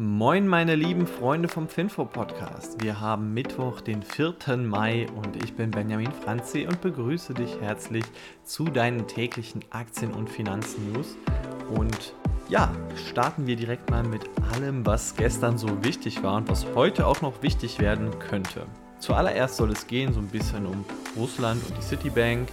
Moin, 0.00 0.46
meine 0.46 0.76
lieben 0.76 1.08
Freunde 1.08 1.48
vom 1.48 1.66
Finfo 1.66 2.04
Podcast. 2.04 2.80
Wir 2.80 3.00
haben 3.00 3.34
Mittwoch, 3.34 3.80
den 3.80 4.04
4. 4.04 4.56
Mai 4.58 5.08
und 5.16 5.42
ich 5.42 5.56
bin 5.56 5.72
Benjamin 5.72 6.12
Franzi 6.12 6.68
und 6.68 6.80
begrüße 6.80 7.34
dich 7.34 7.60
herzlich 7.60 8.04
zu 8.44 8.66
deinen 8.66 9.08
täglichen 9.08 9.64
Aktien- 9.70 10.12
und 10.12 10.30
Finanznews. 10.30 11.16
Und 11.74 12.14
ja, 12.48 12.72
starten 13.10 13.48
wir 13.48 13.56
direkt 13.56 13.90
mal 13.90 14.04
mit 14.04 14.22
allem, 14.54 14.86
was 14.86 15.16
gestern 15.16 15.58
so 15.58 15.82
wichtig 15.82 16.22
war 16.22 16.36
und 16.36 16.48
was 16.48 16.64
heute 16.76 17.04
auch 17.04 17.20
noch 17.20 17.42
wichtig 17.42 17.80
werden 17.80 18.16
könnte. 18.20 18.66
Zuallererst 19.00 19.56
soll 19.56 19.72
es 19.72 19.88
gehen 19.88 20.12
so 20.12 20.20
ein 20.20 20.28
bisschen 20.28 20.64
um 20.64 20.84
Russland 21.16 21.60
und 21.68 21.76
die 21.76 21.82
Citibank, 21.82 22.48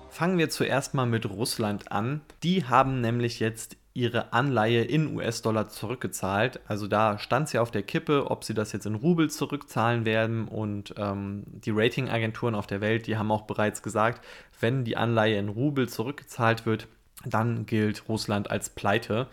Fangen 0.09 0.38
wir 0.38 0.49
zuerst 0.49 0.93
mal 0.93 1.05
mit 1.05 1.29
Russland 1.29 1.89
an. 1.91 2.21
Die 2.43 2.65
haben 2.65 3.01
nämlich 3.01 3.39
jetzt 3.39 3.77
ihre 3.95 4.33
Anleihe 4.33 4.83
in 4.83 5.15
US-Dollar 5.15 5.69
zurückgezahlt. 5.69 6.59
Also 6.67 6.85
da 6.85 7.17
stand 7.17 7.51
ja 7.53 7.61
auf 7.61 7.71
der 7.71 7.81
Kippe, 7.81 8.29
ob 8.29 8.43
sie 8.43 8.53
das 8.53 8.73
jetzt 8.73 8.85
in 8.85 8.95
Rubel 8.95 9.29
zurückzahlen 9.29 10.05
werden. 10.05 10.49
Und 10.49 10.93
ähm, 10.97 11.43
die 11.47 11.71
Ratingagenturen 11.71 12.55
auf 12.55 12.67
der 12.67 12.81
Welt, 12.81 13.07
die 13.07 13.17
haben 13.17 13.31
auch 13.31 13.43
bereits 13.43 13.81
gesagt, 13.81 14.23
wenn 14.59 14.83
die 14.83 14.97
Anleihe 14.97 15.39
in 15.39 15.47
Rubel 15.47 15.88
zurückgezahlt 15.88 16.66
wird, 16.66 16.88
dann 17.25 17.66
gilt 17.66 18.09
Russland 18.09 18.51
als 18.51 18.69
Pleite 18.69 19.27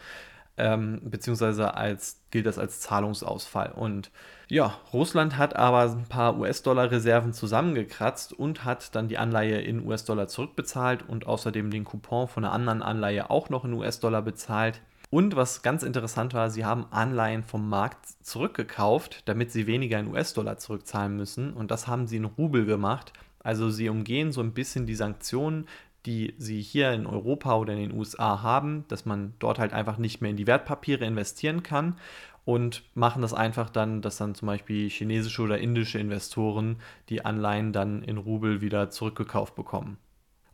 ähm, 0.56 1.00
beziehungsweise 1.04 1.74
als, 1.74 2.20
gilt 2.30 2.46
das 2.46 2.58
als 2.58 2.80
Zahlungsausfall. 2.80 3.72
Und 3.72 4.10
ja, 4.48 4.78
Russland 4.92 5.38
hat 5.38 5.56
aber 5.56 5.82
ein 5.82 6.04
paar 6.04 6.38
US-Dollar-Reserven 6.38 7.32
zusammengekratzt 7.32 8.32
und 8.32 8.64
hat 8.64 8.94
dann 8.94 9.08
die 9.08 9.18
Anleihe 9.18 9.60
in 9.60 9.86
US-Dollar 9.86 10.28
zurückbezahlt 10.28 11.08
und 11.08 11.26
außerdem 11.26 11.70
den 11.70 11.84
Coupon 11.84 12.28
von 12.28 12.44
einer 12.44 12.52
anderen 12.52 12.82
Anleihe 12.82 13.30
auch 13.30 13.48
noch 13.48 13.64
in 13.64 13.72
US-Dollar 13.72 14.22
bezahlt. 14.22 14.82
Und 15.10 15.36
was 15.36 15.60
ganz 15.60 15.82
interessant 15.82 16.32
war, 16.32 16.48
sie 16.48 16.64
haben 16.64 16.86
Anleihen 16.90 17.44
vom 17.44 17.68
Markt 17.68 18.06
zurückgekauft, 18.22 19.28
damit 19.28 19.52
sie 19.52 19.66
weniger 19.66 19.98
in 19.98 20.08
US-Dollar 20.08 20.56
zurückzahlen 20.56 21.16
müssen. 21.16 21.52
Und 21.52 21.70
das 21.70 21.86
haben 21.86 22.06
sie 22.06 22.16
in 22.16 22.24
Rubel 22.24 22.64
gemacht. 22.64 23.12
Also 23.40 23.70
sie 23.70 23.88
umgehen 23.88 24.32
so 24.32 24.40
ein 24.40 24.54
bisschen 24.54 24.86
die 24.86 24.94
Sanktionen, 24.94 25.66
die 26.06 26.34
sie 26.38 26.60
hier 26.60 26.92
in 26.92 27.06
Europa 27.06 27.56
oder 27.56 27.72
in 27.72 27.80
den 27.80 27.92
USA 27.92 28.42
haben, 28.42 28.84
dass 28.88 29.04
man 29.04 29.34
dort 29.38 29.58
halt 29.58 29.72
einfach 29.72 29.98
nicht 29.98 30.20
mehr 30.20 30.30
in 30.30 30.36
die 30.36 30.46
Wertpapiere 30.46 31.04
investieren 31.04 31.62
kann 31.62 31.96
und 32.44 32.82
machen 32.94 33.22
das 33.22 33.34
einfach 33.34 33.70
dann, 33.70 34.02
dass 34.02 34.16
dann 34.16 34.34
zum 34.34 34.46
Beispiel 34.46 34.90
chinesische 34.90 35.42
oder 35.42 35.58
indische 35.58 35.98
Investoren 35.98 36.76
die 37.08 37.24
Anleihen 37.24 37.72
dann 37.72 38.02
in 38.02 38.18
Rubel 38.18 38.60
wieder 38.60 38.90
zurückgekauft 38.90 39.54
bekommen. 39.54 39.98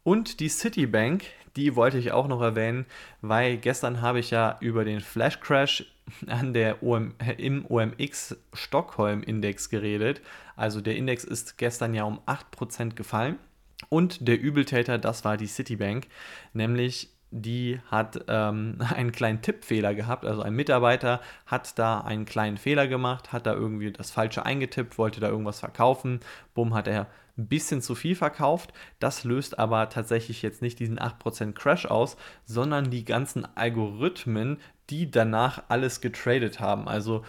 Und 0.02 0.40
die 0.40 0.48
Citibank, 0.48 1.24
die 1.56 1.76
wollte 1.76 1.98
ich 1.98 2.12
auch 2.12 2.28
noch 2.28 2.40
erwähnen, 2.40 2.86
weil 3.20 3.56
gestern 3.56 4.00
habe 4.00 4.20
ich 4.20 4.30
ja 4.30 4.56
über 4.60 4.84
den 4.84 5.00
Flash 5.00 5.40
Crash 5.40 5.84
an 6.26 6.52
der 6.52 6.82
OM, 6.82 7.14
im 7.36 7.66
OMX 7.68 8.36
Stockholm 8.52 9.22
Index 9.22 9.68
geredet. 9.68 10.20
Also 10.56 10.80
der 10.80 10.96
Index 10.96 11.24
ist 11.24 11.58
gestern 11.58 11.94
ja 11.94 12.04
um 12.04 12.20
8% 12.26 12.94
gefallen. 12.94 13.38
Und 13.88 14.26
der 14.26 14.40
Übeltäter, 14.40 14.98
das 14.98 15.24
war 15.24 15.36
die 15.36 15.46
Citibank, 15.46 16.08
nämlich 16.52 17.10
die 17.30 17.80
hat 17.90 18.24
ähm, 18.28 18.78
einen 18.94 19.12
kleinen 19.12 19.42
Tippfehler 19.42 19.94
gehabt. 19.94 20.24
Also 20.24 20.42
ein 20.42 20.54
Mitarbeiter 20.54 21.20
hat 21.46 21.78
da 21.78 22.00
einen 22.00 22.24
kleinen 22.24 22.56
Fehler 22.56 22.88
gemacht, 22.88 23.32
hat 23.32 23.46
da 23.46 23.54
irgendwie 23.54 23.92
das 23.92 24.10
Falsche 24.10 24.44
eingetippt, 24.44 24.98
wollte 24.98 25.20
da 25.20 25.28
irgendwas 25.28 25.60
verkaufen. 25.60 26.20
Bumm, 26.54 26.74
hat 26.74 26.88
er 26.88 27.06
ein 27.36 27.46
bisschen 27.46 27.82
zu 27.82 27.94
viel 27.94 28.16
verkauft. 28.16 28.72
Das 28.98 29.24
löst 29.24 29.58
aber 29.58 29.88
tatsächlich 29.90 30.42
jetzt 30.42 30.62
nicht 30.62 30.78
diesen 30.78 30.98
8% 30.98 31.52
Crash 31.52 31.86
aus, 31.86 32.16
sondern 32.44 32.90
die 32.90 33.04
ganzen 33.04 33.46
Algorithmen, 33.56 34.58
die 34.90 35.10
danach 35.10 35.62
alles 35.68 36.00
getradet 36.00 36.60
haben. 36.60 36.88
Also 36.88 37.24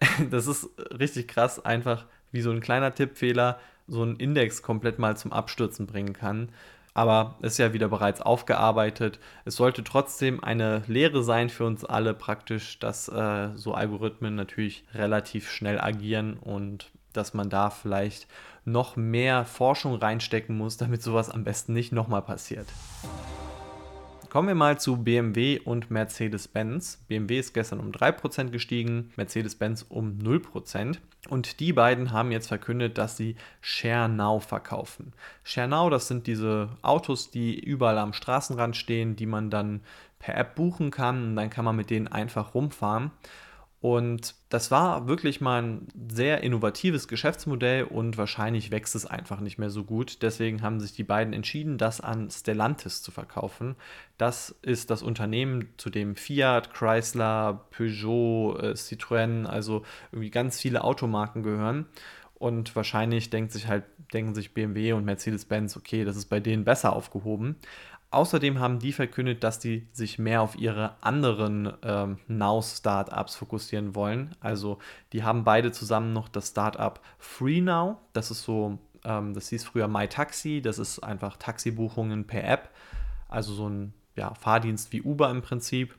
das 0.30 0.46
ist 0.46 0.70
richtig 0.98 1.28
krass, 1.28 1.64
einfach 1.64 2.06
wie 2.30 2.40
so 2.40 2.50
ein 2.50 2.60
kleiner 2.60 2.94
Tippfehler 2.94 3.58
so 3.86 4.02
einen 4.02 4.16
Index 4.16 4.62
komplett 4.62 4.98
mal 4.98 5.16
zum 5.16 5.32
Abstürzen 5.32 5.86
bringen 5.86 6.12
kann. 6.12 6.50
Aber 6.94 7.36
ist 7.40 7.58
ja 7.58 7.72
wieder 7.72 7.88
bereits 7.88 8.20
aufgearbeitet. 8.20 9.18
Es 9.46 9.56
sollte 9.56 9.82
trotzdem 9.82 10.44
eine 10.44 10.82
Lehre 10.86 11.22
sein 11.22 11.48
für 11.48 11.64
uns 11.64 11.84
alle 11.84 12.12
praktisch, 12.12 12.78
dass 12.80 13.08
äh, 13.08 13.48
so 13.54 13.72
Algorithmen 13.72 14.34
natürlich 14.34 14.84
relativ 14.94 15.50
schnell 15.50 15.80
agieren 15.80 16.34
und 16.34 16.90
dass 17.14 17.32
man 17.32 17.48
da 17.48 17.70
vielleicht 17.70 18.26
noch 18.64 18.96
mehr 18.96 19.44
Forschung 19.44 19.94
reinstecken 19.94 20.56
muss, 20.56 20.76
damit 20.76 21.02
sowas 21.02 21.30
am 21.30 21.44
besten 21.44 21.72
nicht 21.72 21.92
nochmal 21.92 22.22
passiert. 22.22 22.66
Kommen 24.32 24.48
wir 24.48 24.54
mal 24.54 24.80
zu 24.80 24.96
BMW 24.96 25.58
und 25.58 25.90
Mercedes-Benz. 25.90 27.04
BMW 27.06 27.38
ist 27.38 27.52
gestern 27.52 27.80
um 27.80 27.90
3% 27.90 28.48
gestiegen, 28.48 29.12
Mercedes-Benz 29.16 29.84
um 29.90 30.20
0%. 30.20 30.96
Und 31.28 31.60
die 31.60 31.74
beiden 31.74 32.12
haben 32.12 32.32
jetzt 32.32 32.46
verkündet, 32.46 32.96
dass 32.96 33.18
sie 33.18 33.36
Share 33.60 34.40
verkaufen. 34.40 35.12
Share 35.44 35.90
das 35.90 36.08
sind 36.08 36.26
diese 36.26 36.70
Autos, 36.80 37.30
die 37.30 37.60
überall 37.60 37.98
am 37.98 38.14
Straßenrand 38.14 38.74
stehen, 38.74 39.16
die 39.16 39.26
man 39.26 39.50
dann 39.50 39.82
per 40.18 40.34
App 40.38 40.54
buchen 40.54 40.90
kann 40.90 41.22
und 41.24 41.36
dann 41.36 41.50
kann 41.50 41.66
man 41.66 41.76
mit 41.76 41.90
denen 41.90 42.08
einfach 42.08 42.54
rumfahren. 42.54 43.10
Und 43.82 44.36
das 44.48 44.70
war 44.70 45.08
wirklich 45.08 45.40
mal 45.40 45.60
ein 45.60 45.88
sehr 46.08 46.44
innovatives 46.44 47.08
Geschäftsmodell 47.08 47.82
und 47.82 48.16
wahrscheinlich 48.16 48.70
wächst 48.70 48.94
es 48.94 49.06
einfach 49.06 49.40
nicht 49.40 49.58
mehr 49.58 49.70
so 49.70 49.82
gut. 49.82 50.22
Deswegen 50.22 50.62
haben 50.62 50.78
sich 50.78 50.92
die 50.92 51.02
beiden 51.02 51.32
entschieden, 51.32 51.78
das 51.78 52.00
an 52.00 52.30
Stellantis 52.30 53.02
zu 53.02 53.10
verkaufen. 53.10 53.74
Das 54.18 54.54
ist 54.62 54.90
das 54.90 55.02
Unternehmen, 55.02 55.70
zu 55.78 55.90
dem 55.90 56.14
Fiat, 56.14 56.72
Chrysler, 56.72 57.66
Peugeot, 57.72 58.56
äh, 58.60 58.72
Citroën, 58.74 59.46
also 59.46 59.82
irgendwie 60.12 60.30
ganz 60.30 60.60
viele 60.60 60.84
Automarken 60.84 61.42
gehören. 61.42 61.86
Und 62.34 62.76
wahrscheinlich 62.76 63.30
denkt 63.30 63.50
sich 63.50 63.66
halt, 63.66 63.82
denken 64.12 64.34
sich 64.36 64.54
BMW 64.54 64.92
und 64.92 65.04
Mercedes-Benz, 65.04 65.76
okay, 65.76 66.04
das 66.04 66.16
ist 66.16 66.26
bei 66.26 66.38
denen 66.38 66.64
besser 66.64 66.92
aufgehoben. 66.92 67.56
Außerdem 68.12 68.60
haben 68.60 68.78
die 68.78 68.92
verkündet, 68.92 69.42
dass 69.42 69.58
die 69.58 69.88
sich 69.92 70.18
mehr 70.18 70.42
auf 70.42 70.56
ihre 70.56 70.96
anderen 71.00 71.72
ähm, 71.82 72.18
Now-Startups 72.28 73.36
fokussieren 73.36 73.94
wollen. 73.94 74.36
Also 74.40 74.78
die 75.12 75.24
haben 75.24 75.44
beide 75.44 75.72
zusammen 75.72 76.12
noch 76.12 76.28
das 76.28 76.48
Startup 76.48 77.00
FreeNow. 77.18 77.96
Das 78.12 78.30
ist 78.30 78.42
so, 78.42 78.78
ähm, 79.04 79.32
das 79.32 79.48
hieß 79.48 79.64
früher 79.64 79.88
MyTaxi. 79.88 80.60
Das 80.60 80.78
ist 80.78 80.98
einfach 80.98 81.38
Taxibuchungen 81.38 82.26
per 82.26 82.44
App. 82.44 82.70
Also 83.28 83.54
so 83.54 83.68
ein 83.68 83.94
ja, 84.14 84.34
Fahrdienst 84.34 84.92
wie 84.92 85.00
Uber 85.00 85.30
im 85.30 85.40
Prinzip. 85.40 85.96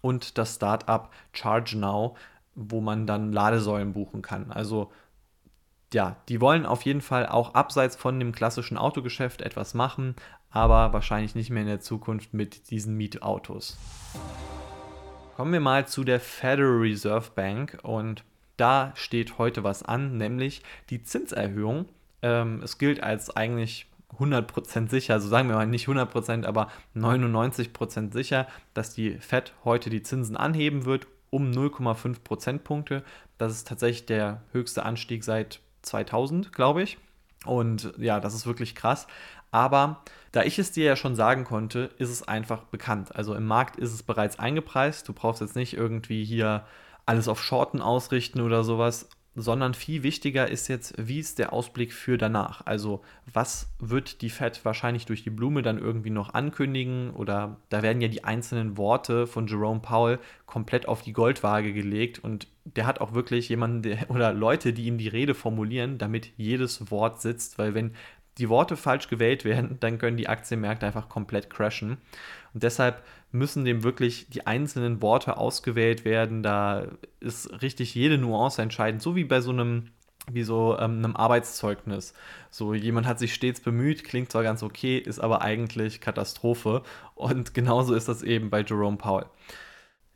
Und 0.00 0.38
das 0.38 0.54
Startup 0.54 1.10
ChargeNow, 1.32 2.16
wo 2.54 2.80
man 2.80 3.08
dann 3.08 3.32
Ladesäulen 3.32 3.92
buchen 3.92 4.22
kann. 4.22 4.52
Also 4.52 4.92
ja, 5.92 6.16
die 6.28 6.40
wollen 6.40 6.66
auf 6.66 6.82
jeden 6.82 7.00
Fall 7.00 7.26
auch 7.26 7.54
abseits 7.54 7.96
von 7.96 8.18
dem 8.18 8.32
klassischen 8.32 8.76
Autogeschäft 8.76 9.40
etwas 9.42 9.74
machen, 9.74 10.16
aber 10.56 10.94
wahrscheinlich 10.94 11.34
nicht 11.34 11.50
mehr 11.50 11.60
in 11.60 11.68
der 11.68 11.80
Zukunft 11.80 12.32
mit 12.32 12.70
diesen 12.70 12.96
Mietautos. 12.96 13.76
Kommen 15.36 15.52
wir 15.52 15.60
mal 15.60 15.86
zu 15.86 16.02
der 16.02 16.18
Federal 16.18 16.78
Reserve 16.78 17.30
Bank 17.34 17.78
und 17.82 18.24
da 18.56 18.92
steht 18.94 19.36
heute 19.36 19.64
was 19.64 19.82
an, 19.82 20.16
nämlich 20.16 20.62
die 20.88 21.02
Zinserhöhung. 21.02 21.84
Ähm, 22.22 22.62
es 22.62 22.78
gilt 22.78 23.02
als 23.02 23.36
eigentlich 23.36 23.86
100% 24.18 24.88
sicher, 24.88 25.12
also 25.12 25.28
sagen 25.28 25.50
wir 25.50 25.56
mal 25.56 25.66
nicht 25.66 25.88
100%, 25.88 26.46
aber 26.46 26.68
99% 26.96 28.14
sicher, 28.14 28.46
dass 28.72 28.94
die 28.94 29.18
Fed 29.18 29.52
heute 29.62 29.90
die 29.90 30.02
Zinsen 30.02 30.38
anheben 30.38 30.86
wird 30.86 31.06
um 31.28 31.50
0,5 31.50 32.20
Prozentpunkte. 32.24 33.02
Das 33.36 33.52
ist 33.52 33.68
tatsächlich 33.68 34.06
der 34.06 34.40
höchste 34.52 34.86
Anstieg 34.86 35.22
seit 35.22 35.60
2000, 35.82 36.54
glaube 36.54 36.82
ich. 36.82 36.96
Und 37.44 37.92
ja, 37.98 38.20
das 38.20 38.34
ist 38.34 38.46
wirklich 38.46 38.74
krass. 38.74 39.06
Aber 39.50 40.02
da 40.32 40.42
ich 40.42 40.58
es 40.58 40.72
dir 40.72 40.84
ja 40.84 40.96
schon 40.96 41.14
sagen 41.14 41.44
konnte, 41.44 41.90
ist 41.98 42.10
es 42.10 42.26
einfach 42.26 42.64
bekannt. 42.64 43.14
Also 43.14 43.34
im 43.34 43.46
Markt 43.46 43.76
ist 43.76 43.92
es 43.92 44.02
bereits 44.02 44.38
eingepreist. 44.38 45.08
Du 45.08 45.12
brauchst 45.12 45.40
jetzt 45.40 45.56
nicht 45.56 45.74
irgendwie 45.74 46.24
hier 46.24 46.66
alles 47.06 47.28
auf 47.28 47.42
Shorten 47.42 47.80
ausrichten 47.80 48.40
oder 48.40 48.64
sowas 48.64 49.08
sondern 49.36 49.74
viel 49.74 50.02
wichtiger 50.02 50.48
ist 50.48 50.66
jetzt, 50.68 50.94
wie 50.96 51.18
ist 51.18 51.38
der 51.38 51.52
Ausblick 51.52 51.92
für 51.92 52.16
danach? 52.16 52.62
Also 52.64 53.02
was 53.30 53.68
wird 53.78 54.22
die 54.22 54.30
Fed 54.30 54.64
wahrscheinlich 54.64 55.04
durch 55.04 55.22
die 55.22 55.30
Blume 55.30 55.60
dann 55.60 55.78
irgendwie 55.78 56.10
noch 56.10 56.32
ankündigen? 56.32 57.10
Oder 57.10 57.58
da 57.68 57.82
werden 57.82 58.00
ja 58.00 58.08
die 58.08 58.24
einzelnen 58.24 58.78
Worte 58.78 59.26
von 59.26 59.46
Jerome 59.46 59.80
Powell 59.80 60.18
komplett 60.46 60.88
auf 60.88 61.02
die 61.02 61.12
Goldwaage 61.12 61.74
gelegt 61.74 62.18
und 62.24 62.48
der 62.64 62.86
hat 62.86 63.00
auch 63.02 63.12
wirklich 63.12 63.50
jemanden 63.50 63.82
der, 63.82 64.10
oder 64.10 64.32
Leute, 64.32 64.72
die 64.72 64.86
ihm 64.86 64.96
die 64.96 65.08
Rede 65.08 65.34
formulieren, 65.34 65.98
damit 65.98 66.32
jedes 66.38 66.90
Wort 66.90 67.20
sitzt, 67.20 67.58
weil 67.58 67.74
wenn 67.74 67.92
die 68.38 68.48
Worte 68.48 68.76
falsch 68.76 69.08
gewählt 69.08 69.44
werden, 69.44 69.76
dann 69.80 69.98
können 69.98 70.16
die 70.16 70.28
Aktienmärkte 70.28 70.86
einfach 70.86 71.08
komplett 71.08 71.50
crashen. 71.50 71.98
Und 72.54 72.62
deshalb 72.62 73.02
müssen 73.32 73.64
dem 73.64 73.82
wirklich 73.82 74.28
die 74.30 74.46
einzelnen 74.46 75.02
Worte 75.02 75.36
ausgewählt 75.36 76.04
werden. 76.04 76.42
Da 76.42 76.86
ist 77.20 77.62
richtig 77.62 77.94
jede 77.94 78.18
Nuance 78.18 78.62
entscheidend, 78.62 79.02
so 79.02 79.16
wie 79.16 79.24
bei 79.24 79.40
so 79.40 79.50
einem 79.50 79.90
wie 80.32 80.42
so 80.42 80.76
ähm, 80.78 80.98
einem 80.98 81.16
Arbeitszeugnis. 81.16 82.12
So 82.50 82.74
jemand 82.74 83.06
hat 83.06 83.18
sich 83.18 83.32
stets 83.32 83.60
bemüht, 83.60 84.02
klingt 84.02 84.32
zwar 84.32 84.42
ganz 84.42 84.62
okay, 84.62 84.98
ist 84.98 85.20
aber 85.20 85.42
eigentlich 85.42 86.00
Katastrophe. 86.00 86.82
Und 87.14 87.54
genauso 87.54 87.94
ist 87.94 88.08
das 88.08 88.22
eben 88.22 88.50
bei 88.50 88.62
Jerome 88.62 88.96
Powell. 88.96 89.26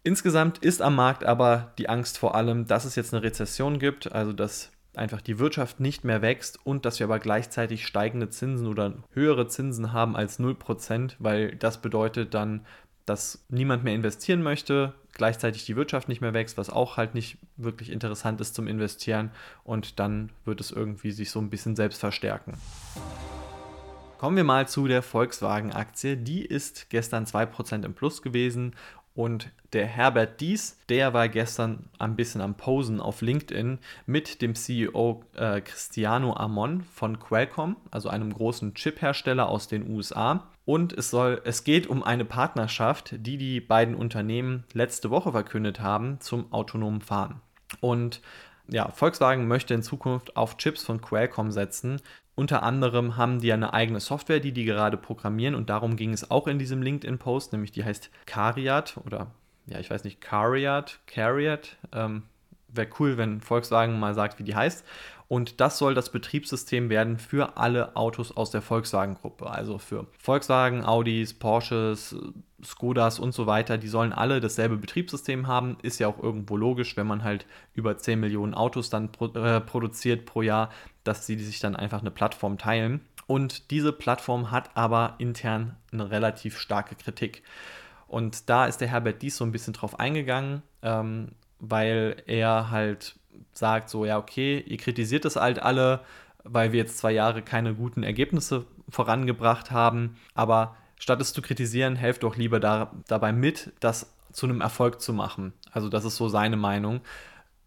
Insgesamt 0.03 0.59
ist 0.59 0.83
am 0.83 0.97
Markt 0.97 1.25
aber 1.25 1.75
die 1.79 1.89
Angst 1.89 2.19
vor 2.19 2.35
allem, 2.35 2.67
dass 2.67 2.85
es 2.85 2.97
jetzt 2.97 3.13
eine 3.13 3.23
Rezession 3.23 3.79
gibt, 3.79 4.11
also 4.11 4.33
dass 4.33 4.73
einfach 4.95 5.21
die 5.21 5.39
Wirtschaft 5.39 5.81
nicht 5.81 6.05
mehr 6.05 6.23
wächst 6.23 6.59
und 6.65 6.85
dass 6.85 6.99
wir 6.99 7.07
aber 7.07 7.19
gleichzeitig 7.19 7.87
steigende 7.87 8.29
Zinsen 8.29 8.67
oder 8.67 8.95
höhere 9.13 9.47
Zinsen 9.47 9.93
haben 9.93 10.17
als 10.17 10.41
0%, 10.41 11.15
weil 11.19 11.55
das 11.57 11.81
bedeutet 11.81 12.35
dann, 12.35 12.67
dass 13.07 13.45
niemand 13.49 13.85
mehr 13.85 13.95
investieren 13.95 14.43
möchte, 14.43 14.95
gleichzeitig 15.13 15.65
die 15.65 15.77
Wirtschaft 15.77 16.09
nicht 16.09 16.21
mehr 16.21 16.35
wächst, 16.35 16.59
was 16.59 16.71
auch 16.71 16.97
halt 16.97 17.15
nicht 17.15 17.39
wirklich 17.57 17.91
interessant 17.91 18.41
ist 18.41 18.55
zum 18.55 18.67
Investieren 18.67 19.31
und 19.65 19.99
dann 19.99 20.31
wird 20.45 20.61
es 20.61 20.71
irgendwie 20.71 21.11
sich 21.11 21.31
so 21.31 21.41
ein 21.41 21.51
bisschen 21.51 21.77
selbst 21.77 21.99
verstärken. 21.99 22.55
Kommen 24.19 24.37
wir 24.37 24.45
mal 24.45 24.69
zu 24.69 24.87
der 24.87 25.01
Volkswagen-Aktie. 25.01 26.19
Die 26.19 26.45
ist 26.45 26.91
gestern 26.91 27.25
2% 27.25 27.87
im 27.87 27.95
Plus 27.95 28.21
gewesen 28.21 28.75
und 29.21 29.51
der 29.75 29.87
Herbert 29.87 30.41
Dies, 30.41 30.79
der 30.89 31.13
war 31.13 31.29
gestern 31.29 31.91
ein 31.99 32.17
bisschen 32.17 32.41
am 32.41 32.55
Posen 32.55 33.03
auf 33.03 33.21
LinkedIn 33.21 33.79
mit 34.07 34.41
dem 34.41 34.55
CEO 34.55 35.23
äh, 35.37 35.61
Cristiano 35.61 36.35
Amon 36.35 36.85
von 36.85 37.21
Qualcomm, 37.21 37.77
also 37.91 38.09
einem 38.09 38.33
großen 38.33 38.73
Chip-Hersteller 38.73 39.47
aus 39.47 39.69
den 39.69 39.91
USA. 39.91 40.49
Und 40.65 40.95
es, 40.95 41.11
soll, 41.11 41.43
es 41.45 41.65
geht 41.65 41.87
um 41.87 42.03
eine 42.03 42.25
Partnerschaft, 42.25 43.15
die 43.15 43.37
die 43.37 43.61
beiden 43.61 43.95
Unternehmen 43.95 44.65
letzte 44.73 45.11
Woche 45.11 45.33
verkündet 45.33 45.81
haben 45.81 46.19
zum 46.21 46.51
autonomen 46.51 47.03
Fahren. 47.03 47.43
Und 47.81 48.23
ja, 48.69 48.91
Volkswagen 48.91 49.47
möchte 49.47 49.75
in 49.75 49.83
Zukunft 49.83 50.35
auf 50.35 50.57
Chips 50.57 50.83
von 50.83 51.03
Qualcomm 51.03 51.51
setzen, 51.51 52.01
unter 52.41 52.63
anderem 52.63 53.19
haben 53.19 53.41
die 53.41 53.53
eine 53.53 53.75
eigene 53.75 54.01
Software, 54.01 54.41
die 54.41 54.53
die 54.53 54.65
gerade 54.65 54.97
programmieren 54.97 55.55
und 55.55 55.69
darum 55.69 55.97
ging 55.97 56.15
es 56.15 56.31
auch 56.31 56.47
in 56.47 56.59
diesem 56.59 56.81
LinkedIn-Post, 56.81 57.53
nämlich 57.53 57.71
die 57.71 57.85
heißt 57.85 58.11
Cariat 58.25 58.97
oder 59.05 59.27
ja, 59.67 59.79
ich 59.79 59.91
weiß 59.91 60.05
nicht, 60.05 60.23
Cariat, 60.23 61.01
Cariat. 61.07 61.77
Ähm, 61.93 62.23
Wäre 62.69 62.89
cool, 62.99 63.19
wenn 63.19 63.41
Volkswagen 63.41 63.99
mal 63.99 64.15
sagt, 64.15 64.39
wie 64.39 64.45
die 64.45 64.55
heißt. 64.55 64.87
Und 65.29 65.61
das 65.61 65.77
soll 65.77 65.95
das 65.95 66.11
Betriebssystem 66.11 66.89
werden 66.89 67.19
für 67.19 67.59
alle 67.59 67.95
Autos 67.95 68.35
aus 68.35 68.51
der 68.51 68.63
Volkswagen-Gruppe. 68.63 69.51
Also 69.51 69.79
für 69.79 70.07
Volkswagen, 70.19 70.85
Audis, 70.85 71.35
Porsches, 71.35 72.17
Skodas 72.65 73.19
und 73.19 73.33
so 73.33 73.47
weiter. 73.47 73.79
Die 73.79 73.89
sollen 73.89 74.13
alle 74.13 74.41
dasselbe 74.41 74.77
Betriebssystem 74.77 75.47
haben. 75.47 75.77
Ist 75.83 75.99
ja 75.99 76.09
auch 76.09 76.23
irgendwo 76.23 76.57
logisch, 76.57 76.97
wenn 76.97 77.07
man 77.07 77.25
halt 77.25 77.47
über 77.75 77.97
10 77.97 78.21
Millionen 78.21 78.55
Autos 78.55 78.91
dann 78.91 79.13
pro, 79.13 79.27
äh, 79.27 79.61
produziert 79.61 80.27
pro 80.27 80.43
Jahr, 80.43 80.71
dass 81.05 81.27
sie 81.27 81.39
sich 81.39 81.61
dann 81.61 81.77
einfach 81.77 82.01
eine 82.01 82.11
Plattform 82.11 82.59
teilen. 82.59 83.01
Und 83.27 83.71
diese 83.71 83.93
Plattform 83.93 84.51
hat 84.51 84.71
aber 84.75 85.15
intern 85.19 85.77
eine 85.93 86.11
relativ 86.11 86.59
starke 86.59 86.97
Kritik. 86.97 87.43
Und 88.09 88.51
da 88.51 88.67
ist 88.67 88.81
der 88.81 88.89
Herbert 88.89 89.23
Dies 89.23 89.37
so 89.37 89.45
ein 89.45 89.53
bisschen 89.53 89.73
drauf 89.73 90.01
eingegangen, 90.01 90.63
ähm, 90.83 91.29
weil 91.61 92.23
er 92.27 92.71
halt 92.71 93.15
sagt 93.53 93.89
so, 93.89 94.05
ja, 94.05 94.19
okay, 94.19 94.59
ihr 94.67 94.79
kritisiert 94.79 95.25
das 95.25 95.37
halt 95.37 95.63
alle, 95.63 96.01
weil 96.43 96.73
wir 96.73 96.79
jetzt 96.81 96.99
zwei 96.99 97.13
Jahre 97.13 97.43
keine 97.43 97.75
guten 97.75 98.03
Ergebnisse 98.03 98.67
vorangebracht 98.89 99.71
haben, 99.71 100.17
aber 100.35 100.77
statt 101.01 101.21
es 101.21 101.33
zu 101.33 101.43
kritisieren, 101.43 101.97
helft 101.97 102.23
doch 102.23 102.37
lieber 102.37 102.61
da, 102.61 102.93
dabei 103.09 103.33
mit, 103.33 103.73
das 103.81 104.15
zu 104.31 104.47
einem 104.47 104.61
Erfolg 104.61 105.01
zu 105.01 105.13
machen. 105.13 105.53
Also 105.73 105.89
das 105.89 106.05
ist 106.05 106.15
so 106.15 106.29
seine 106.29 106.57
Meinung. 106.57 107.01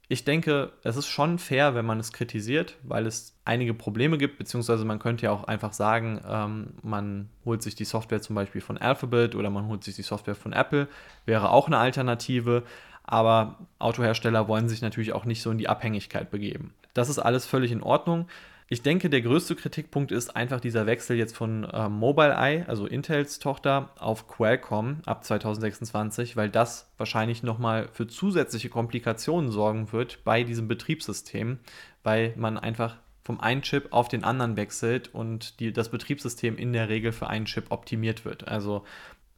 Ich 0.07 0.24
denke, 0.24 0.71
es 0.83 0.95
ist 0.95 1.07
schon 1.07 1.39
fair, 1.39 1.75
wenn 1.75 1.85
man 1.85 2.00
es 2.00 2.13
kritisiert, 2.13 2.77
weil 2.83 3.06
es 3.06 3.35
einige 3.44 3.74
Probleme 3.74 4.18
gibt, 4.18 4.38
beziehungsweise 4.38 4.85
man 4.85 5.00
könnte 5.00 5.25
ja 5.25 5.31
auch 5.31 5.44
einfach 5.44 5.74
sagen, 5.74 6.21
ähm, 6.25 6.68
man 6.81 7.30
holt 7.44 7.62
sich 7.63 7.75
die 7.75 7.83
Software 7.83 8.21
zum 8.21 8.35
Beispiel 8.35 8.62
von 8.62 8.77
Alphabet 8.77 9.36
oder 9.36 9.50
man 9.50 9.68
holt 9.68 9.83
sich 9.83 9.95
die 9.95 10.03
Software 10.03 10.36
von 10.36 10.53
Apple, 10.53 10.88
wäre 11.25 11.50
auch 11.50 11.68
eine 11.68 11.77
Alternative 11.77 12.63
aber 13.03 13.57
Autohersteller 13.79 14.47
wollen 14.47 14.69
sich 14.69 14.81
natürlich 14.81 15.13
auch 15.13 15.25
nicht 15.25 15.41
so 15.41 15.51
in 15.51 15.57
die 15.57 15.69
Abhängigkeit 15.69 16.31
begeben. 16.31 16.74
Das 16.94 17.09
ist 17.09 17.19
alles 17.19 17.45
völlig 17.45 17.71
in 17.71 17.83
Ordnung. 17.83 18.27
Ich 18.69 18.81
denke, 18.81 19.10
der 19.10 19.21
größte 19.21 19.56
Kritikpunkt 19.56 20.12
ist 20.12 20.36
einfach 20.36 20.60
dieser 20.60 20.86
Wechsel 20.86 21.18
jetzt 21.18 21.36
von 21.36 21.63
äh, 21.65 21.89
Mobileye, 21.89 22.65
also 22.68 22.86
Intels 22.86 23.39
Tochter, 23.39 23.89
auf 24.00 24.27
Qualcomm 24.27 25.01
ab 25.06 25.24
2026, 25.24 26.36
weil 26.36 26.50
das 26.50 26.92
wahrscheinlich 26.98 27.44
nochmal 27.44 27.89
für 27.92 28.07
zusätzliche 28.07 28.69
Komplikationen 28.69 29.51
sorgen 29.51 29.92
wird 29.92 30.24
bei 30.24 30.44
diesem 30.44 30.68
Betriebssystem, 30.68 31.60
weil 32.04 32.33
man 32.38 32.57
einfach 32.57 32.98
vom 33.24 33.39
einen 33.39 33.62
Chip 33.62 33.88
auf 33.92 34.07
den 34.07 34.24
anderen 34.24 34.57
wechselt 34.57 35.13
und 35.13 35.60
die, 35.60 35.71
das 35.71 35.89
Betriebssystem 35.89 36.57
in 36.57 36.74
der 36.74 36.89
Regel 36.89 37.12
für 37.12 37.27
einen 37.27 37.45
Chip 37.45 37.65
optimiert 37.69 38.25
wird. 38.25 38.48
Also 38.48 38.83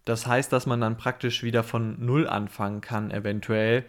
das 0.06 0.28
heißt, 0.28 0.54
dass 0.54 0.66
man 0.66 0.82
dann 0.82 0.98
praktisch 0.98 1.44
wieder 1.44 1.64
von 1.64 2.04
Null 2.04 2.28
anfangen 2.28 2.82
kann, 2.82 3.12
eventuell. 3.12 3.86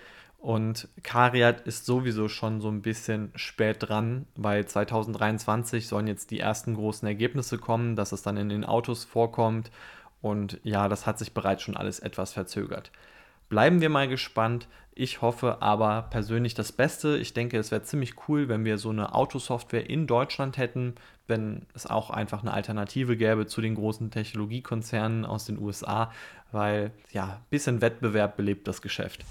Und 0.47 0.87
Cariat 1.03 1.63
ist 1.63 1.87
sowieso 1.87 2.29
schon 2.29 2.61
so 2.61 2.69
ein 2.69 2.81
bisschen 2.81 3.33
spät 3.35 3.79
dran, 3.81 4.27
weil 4.37 4.65
2023 4.65 5.89
sollen 5.89 6.07
jetzt 6.07 6.31
die 6.31 6.39
ersten 6.39 6.75
großen 6.77 7.09
Ergebnisse 7.09 7.59
kommen, 7.59 7.97
dass 7.97 8.13
es 8.13 8.23
dann 8.23 8.37
in 8.37 8.49
den 8.49 8.65
Autos 8.65 9.03
vorkommt. 9.03 9.73
Und 10.23 10.61
ja, 10.63 10.89
das 10.89 11.05
hat 11.05 11.19
sich 11.19 11.35
bereits 11.35 11.63
schon 11.63 11.77
alles 11.77 11.99
etwas 11.99 12.33
verzögert. 12.33 12.93
Bleiben 13.49 13.81
wir 13.81 13.89
mal 13.89 14.07
gespannt. 14.07 14.69
Ich 14.95 15.21
hoffe 15.21 15.63
aber 15.63 16.03
persönlich 16.11 16.55
das 16.55 16.71
Beste. 16.71 17.17
Ich 17.17 17.35
denke, 17.35 17.59
es 17.59 17.73
wäre 17.73 17.83
ziemlich 17.83 18.15
cool, 18.29 18.49
wenn 18.49 18.65
wir 18.65 18.79
so 18.79 18.91
eine 18.91 19.17
Autosoftware 19.17 19.91
in 19.91 20.07
Deutschland 20.07 20.59
hätten, 20.59 20.95
wenn 21.27 21.67
es 21.75 21.89
auch 21.89 22.11
einfach 22.11 22.43
eine 22.43 22.55
Alternative 22.55 23.17
gäbe 23.17 23.49
zu 23.49 23.61
den 23.61 23.75
großen 23.75 24.13
Technologiekonzernen 24.13 25.25
aus 25.25 25.47
den 25.47 25.59
USA, 25.59 26.13
weil 26.53 26.93
ja, 27.11 27.25
ein 27.25 27.47
bisschen 27.51 27.81
Wettbewerb 27.81 28.37
belebt 28.37 28.69
das 28.69 28.81
Geschäft. 28.81 29.25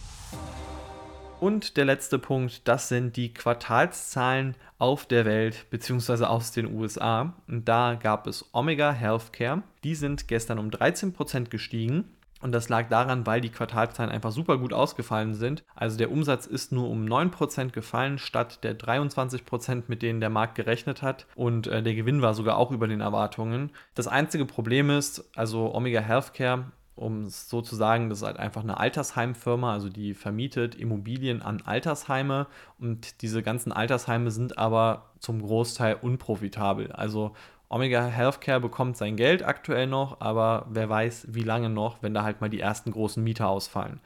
Und 1.39 1.77
der 1.77 1.85
letzte 1.85 2.17
Punkt, 2.17 2.67
das 2.67 2.87
sind 2.87 3.17
die 3.17 3.33
Quartalszahlen 3.33 4.55
auf 4.77 5.05
der 5.05 5.25
Welt 5.25 5.69
bzw. 5.69 6.25
aus 6.25 6.51
den 6.51 6.73
USA. 6.73 7.33
Und 7.47 7.67
da 7.67 7.95
gab 7.95 8.25
es 8.27 8.45
Omega 8.53 8.91
Healthcare. 8.91 9.63
Die 9.83 9.95
sind 9.95 10.27
gestern 10.27 10.59
um 10.59 10.69
13% 10.69 11.49
gestiegen 11.49 12.05
und 12.41 12.51
das 12.51 12.69
lag 12.69 12.89
daran, 12.89 13.25
weil 13.25 13.41
die 13.41 13.49
Quartalzahlen 13.49 14.11
einfach 14.11 14.31
super 14.31 14.57
gut 14.57 14.71
ausgefallen 14.71 15.33
sind. 15.33 15.63
Also 15.73 15.97
der 15.97 16.11
Umsatz 16.11 16.45
ist 16.45 16.71
nur 16.71 16.89
um 16.89 17.03
9% 17.05 17.71
gefallen, 17.71 18.19
statt 18.19 18.63
der 18.63 18.77
23%, 18.77 19.83
mit 19.87 20.01
denen 20.01 20.19
der 20.19 20.29
Markt 20.29 20.55
gerechnet 20.55 21.01
hat. 21.01 21.25
Und 21.35 21.67
äh, 21.67 21.81
der 21.81 21.95
Gewinn 21.95 22.21
war 22.21 22.33
sogar 22.33 22.57
auch 22.57 22.71
über 22.71 22.87
den 22.87 23.01
Erwartungen. 23.01 23.71
Das 23.95 24.07
einzige 24.07 24.45
Problem 24.45 24.89
ist, 24.89 25.27
also 25.35 25.73
Omega 25.73 26.01
Healthcare, 26.01 26.71
um 26.95 27.23
es 27.23 27.49
so 27.49 27.61
zu 27.61 27.75
sagen, 27.75 28.09
das 28.09 28.19
ist 28.19 28.25
halt 28.25 28.37
einfach 28.37 28.63
eine 28.63 28.79
Altersheimfirma, 28.79 29.73
also 29.73 29.89
die 29.89 30.13
vermietet 30.13 30.75
Immobilien 30.75 31.41
an 31.41 31.61
Altersheime 31.65 32.47
und 32.79 33.21
diese 33.21 33.43
ganzen 33.43 33.71
Altersheime 33.71 34.31
sind 34.31 34.57
aber 34.57 35.09
zum 35.19 35.41
Großteil 35.41 35.95
unprofitabel. 35.95 36.91
Also 36.91 37.33
Omega 37.67 38.05
Healthcare 38.05 38.61
bekommt 38.61 38.95
sein 38.95 39.17
Geld 39.17 39.43
aktuell 39.43 39.87
noch, 39.87 40.21
aber 40.21 40.67
wer 40.69 40.89
weiß, 40.89 41.27
wie 41.31 41.43
lange 41.43 41.69
noch, 41.69 42.01
wenn 42.01 42.13
da 42.13 42.23
halt 42.23 42.39
mal 42.39 42.49
die 42.49 42.59
ersten 42.59 42.91
großen 42.91 43.23
Mieter 43.23 43.49
ausfallen. 43.49 43.99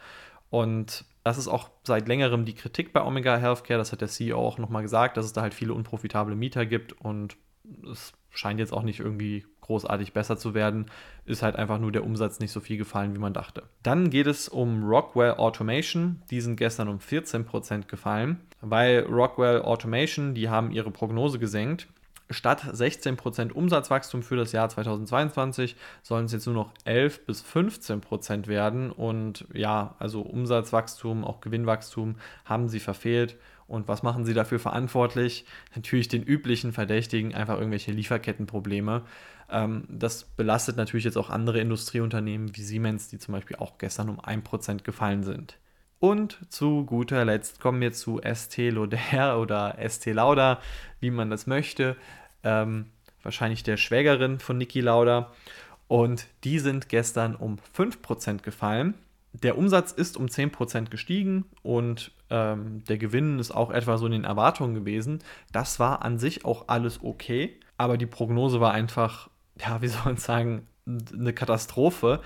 Und 0.49 1.05
das 1.23 1.37
ist 1.37 1.47
auch 1.47 1.69
seit 1.83 2.07
längerem 2.07 2.45
die 2.45 2.55
Kritik 2.55 2.93
bei 2.93 3.03
Omega 3.03 3.37
Healthcare. 3.37 3.77
Das 3.77 3.91
hat 3.91 4.01
der 4.01 4.07
CEO 4.07 4.39
auch 4.39 4.57
nochmal 4.57 4.81
gesagt, 4.81 5.17
dass 5.17 5.25
es 5.25 5.33
da 5.33 5.41
halt 5.41 5.53
viele 5.53 5.73
unprofitable 5.73 6.35
Mieter 6.35 6.65
gibt 6.65 6.93
und 6.93 7.37
es 7.91 8.13
scheint 8.31 8.59
jetzt 8.59 8.73
auch 8.73 8.83
nicht 8.83 8.99
irgendwie 8.99 9.45
großartig 9.69 10.13
besser 10.13 10.37
zu 10.37 10.55
werden. 10.55 10.87
Ist 11.25 11.43
halt 11.43 11.55
einfach 11.55 11.77
nur 11.77 11.91
der 11.91 12.03
Umsatz 12.03 12.39
nicht 12.39 12.51
so 12.51 12.59
viel 12.59 12.77
gefallen, 12.77 13.13
wie 13.13 13.19
man 13.19 13.33
dachte. 13.33 13.61
Dann 13.83 14.09
geht 14.09 14.25
es 14.25 14.49
um 14.49 14.83
Rockwell 14.83 15.35
Automation. 15.35 16.23
Die 16.31 16.41
sind 16.41 16.55
gestern 16.55 16.87
um 16.87 16.97
14% 16.97 17.85
gefallen, 17.85 18.39
weil 18.61 19.01
Rockwell 19.01 19.61
Automation, 19.61 20.33
die 20.33 20.49
haben 20.49 20.71
ihre 20.71 20.89
Prognose 20.89 21.37
gesenkt 21.37 21.87
Statt 22.31 22.63
16% 22.63 23.53
Umsatzwachstum 23.53 24.21
für 24.21 24.35
das 24.35 24.51
Jahr 24.51 24.69
2022 24.69 25.75
sollen 26.03 26.25
es 26.25 26.31
jetzt 26.31 26.45
nur 26.45 26.53
noch 26.53 26.71
11 26.85 27.25
bis 27.25 27.43
15% 27.43 28.45
werden. 28.45 28.91
Und 28.91 29.45
ja, 29.51 29.95
also 29.97 30.21
Umsatzwachstum, 30.21 31.25
auch 31.25 31.41
Gewinnwachstum 31.41 32.17
haben 32.45 32.69
sie 32.69 32.79
verfehlt. 32.79 33.35
Und 33.69 33.87
was 33.87 34.03
machen 34.03 34.25
sie 34.25 34.33
dafür 34.33 34.59
verantwortlich? 34.59 35.45
Natürlich 35.75 36.07
den 36.07 36.23
üblichen 36.23 36.73
Verdächtigen, 36.73 37.35
einfach 37.35 37.57
irgendwelche 37.57 37.91
Lieferkettenprobleme. 37.91 39.03
Ähm, 39.49 39.85
das 39.87 40.23
belastet 40.23 40.75
natürlich 40.75 41.05
jetzt 41.05 41.17
auch 41.17 41.29
andere 41.29 41.59
Industrieunternehmen 41.59 42.55
wie 42.55 42.63
Siemens, 42.63 43.09
die 43.09 43.19
zum 43.19 43.33
Beispiel 43.33 43.57
auch 43.57 43.77
gestern 43.77 44.09
um 44.09 44.19
1% 44.19 44.83
gefallen 44.83 45.23
sind. 45.23 45.57
Und 45.99 46.39
zu 46.49 46.85
guter 46.85 47.25
Letzt 47.25 47.59
kommen 47.59 47.79
wir 47.79 47.93
zu 47.93 48.19
ST 48.23 48.57
Lauder 48.57 49.39
oder 49.39 49.77
ST 49.87 50.07
Lauda, 50.07 50.59
wie 50.99 51.11
man 51.11 51.29
das 51.29 51.45
möchte. 51.45 51.95
Ähm, 52.43 52.87
wahrscheinlich 53.21 53.63
der 53.63 53.77
Schwägerin 53.77 54.39
von 54.39 54.57
Niki 54.57 54.81
Lauda. 54.81 55.31
Und 55.87 56.27
die 56.43 56.59
sind 56.59 56.89
gestern 56.89 57.35
um 57.35 57.57
5% 57.77 58.41
gefallen. 58.41 58.95
Der 59.33 59.57
Umsatz 59.57 59.91
ist 59.91 60.17
um 60.17 60.25
10% 60.25 60.89
gestiegen 60.89 61.45
und 61.61 62.11
ähm, 62.29 62.83
der 62.85 62.97
Gewinn 62.97 63.39
ist 63.39 63.51
auch 63.51 63.69
etwa 63.71 63.97
so 63.97 64.07
in 64.07 64.11
den 64.11 64.23
Erwartungen 64.23 64.73
gewesen. 64.73 65.19
Das 65.51 65.79
war 65.79 66.03
an 66.03 66.17
sich 66.17 66.45
auch 66.45 66.67
alles 66.67 66.99
okay, 67.03 67.59
aber 67.77 67.97
die 67.97 68.07
Prognose 68.07 68.59
war 68.59 68.71
einfach, 68.71 69.29
ja, 69.59 69.81
wie 69.81 69.87
soll 69.89 70.01
man 70.05 70.17
sagen, 70.17 70.67
eine 70.85 71.33
Katastrophe. 71.33 72.21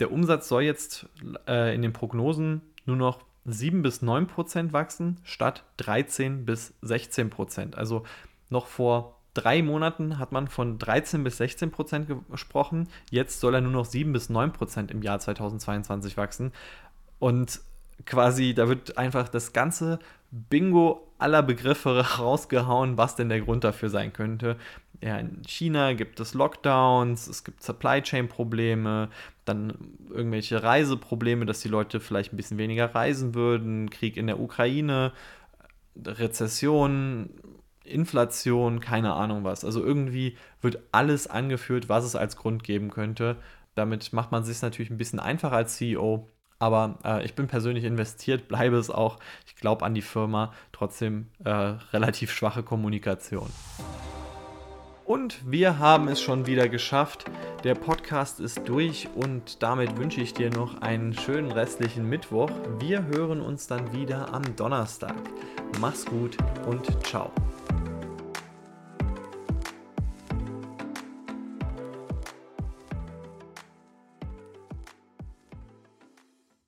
Der 0.00 0.10
Umsatz 0.12 0.48
soll 0.48 0.62
jetzt 0.62 1.06
äh, 1.46 1.74
in 1.74 1.82
den 1.82 1.92
Prognosen 1.92 2.62
nur 2.86 2.96
noch 2.96 3.20
7 3.44 3.82
bis 3.82 4.02
9 4.02 4.26
Prozent 4.26 4.72
wachsen, 4.72 5.20
statt 5.22 5.64
13 5.76 6.44
bis 6.44 6.74
16 6.82 7.30
Prozent. 7.30 7.78
Also 7.78 8.04
noch 8.48 8.66
vor 8.66 9.15
drei 9.36 9.62
Monaten 9.62 10.18
hat 10.18 10.32
man 10.32 10.48
von 10.48 10.78
13 10.78 11.22
bis 11.24 11.36
16 11.36 11.70
Prozent 11.70 12.08
gesprochen. 12.30 12.88
Jetzt 13.10 13.40
soll 13.40 13.54
er 13.54 13.60
nur 13.60 13.72
noch 13.72 13.84
7 13.84 14.12
bis 14.12 14.30
9 14.30 14.52
Prozent 14.52 14.90
im 14.90 15.02
Jahr 15.02 15.18
2022 15.18 16.16
wachsen. 16.16 16.52
Und 17.18 17.60
quasi, 18.04 18.54
da 18.54 18.68
wird 18.68 18.98
einfach 18.98 19.28
das 19.28 19.52
ganze 19.52 19.98
Bingo 20.30 21.06
aller 21.18 21.42
Begriffe 21.42 22.04
rausgehauen, 22.18 22.98
was 22.98 23.16
denn 23.16 23.28
der 23.28 23.40
Grund 23.40 23.64
dafür 23.64 23.88
sein 23.88 24.12
könnte. 24.12 24.56
Ja, 25.02 25.18
in 25.18 25.42
China 25.46 25.92
gibt 25.92 26.20
es 26.20 26.34
Lockdowns, 26.34 27.26
es 27.26 27.44
gibt 27.44 27.62
Supply 27.62 28.00
Chain 28.00 28.28
Probleme, 28.28 29.10
dann 29.44 29.74
irgendwelche 30.10 30.62
Reiseprobleme, 30.62 31.44
dass 31.44 31.60
die 31.60 31.68
Leute 31.68 32.00
vielleicht 32.00 32.32
ein 32.32 32.36
bisschen 32.36 32.58
weniger 32.58 32.94
reisen 32.94 33.34
würden, 33.34 33.90
Krieg 33.90 34.16
in 34.16 34.26
der 34.26 34.40
Ukraine, 34.40 35.12
Rezession, 36.04 37.30
Inflation, 37.86 38.80
keine 38.80 39.14
Ahnung 39.14 39.44
was. 39.44 39.64
Also 39.64 39.82
irgendwie 39.82 40.36
wird 40.60 40.80
alles 40.92 41.26
angeführt, 41.26 41.88
was 41.88 42.04
es 42.04 42.16
als 42.16 42.36
Grund 42.36 42.64
geben 42.64 42.90
könnte. 42.90 43.36
Damit 43.74 44.12
macht 44.12 44.32
man 44.32 44.44
sich 44.44 44.60
natürlich 44.62 44.90
ein 44.90 44.98
bisschen 44.98 45.20
einfacher 45.20 45.56
als 45.56 45.76
CEO. 45.76 46.28
Aber 46.58 46.98
äh, 47.04 47.24
ich 47.24 47.34
bin 47.34 47.46
persönlich 47.46 47.84
investiert, 47.84 48.48
bleibe 48.48 48.76
es 48.76 48.90
auch. 48.90 49.18
Ich 49.46 49.56
glaube 49.56 49.84
an 49.84 49.94
die 49.94 50.02
Firma. 50.02 50.52
Trotzdem 50.72 51.28
äh, 51.44 51.50
relativ 51.50 52.32
schwache 52.32 52.62
Kommunikation. 52.62 53.50
Und 55.06 55.48
wir 55.48 55.78
haben 55.78 56.08
es 56.08 56.20
schon 56.20 56.46
wieder 56.46 56.68
geschafft. 56.68 57.26
Der 57.62 57.76
Podcast 57.76 58.40
ist 58.40 58.68
durch 58.68 59.08
und 59.14 59.62
damit 59.62 59.96
wünsche 59.98 60.20
ich 60.20 60.34
dir 60.34 60.50
noch 60.50 60.80
einen 60.80 61.14
schönen 61.14 61.52
restlichen 61.52 62.08
Mittwoch. 62.08 62.50
Wir 62.80 63.06
hören 63.06 63.40
uns 63.40 63.68
dann 63.68 63.92
wieder 63.92 64.34
am 64.34 64.56
Donnerstag. 64.56 65.14
Mach's 65.80 66.04
gut 66.04 66.36
und 66.66 67.06
ciao. 67.06 67.30